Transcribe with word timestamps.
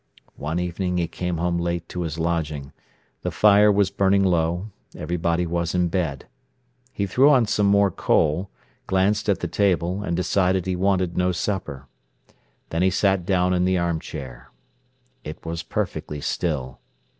One 0.39 0.57
evening 0.59 0.97
he 0.97 1.07
came 1.07 1.37
home 1.37 1.59
late 1.59 1.87
to 1.89 2.01
his 2.01 2.17
lodging. 2.17 2.71
The 3.21 3.29
fire 3.29 3.71
was 3.71 3.91
burning 3.91 4.23
low; 4.23 4.71
everybody 4.97 5.45
was 5.45 5.75
in 5.75 5.89
bed. 5.89 6.25
He 6.91 7.05
threw 7.05 7.29
on 7.29 7.45
some 7.45 7.67
more 7.67 7.91
coal, 7.91 8.49
glanced 8.87 9.29
at 9.29 9.41
the 9.41 9.47
table, 9.47 10.01
and 10.01 10.17
decided 10.17 10.65
he 10.65 10.75
wanted 10.75 11.17
no 11.17 11.31
supper. 11.31 11.85
Then 12.71 12.81
he 12.81 12.89
sat 12.89 13.27
down 13.27 13.53
in 13.53 13.63
the 13.63 13.77
arm 13.77 13.99
chair. 13.99 14.49
It 15.23 15.45
was 15.45 15.61
perfectly 15.61 16.19
still. 16.19 16.79